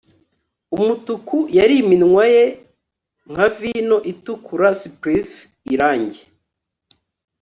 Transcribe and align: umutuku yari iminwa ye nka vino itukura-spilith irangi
umutuku 0.75 1.37
yari 1.57 1.75
iminwa 1.83 2.23
ye 2.33 2.45
nka 3.31 3.47
vino 3.57 3.97
itukura-spilith 4.11 5.35
irangi 5.73 6.23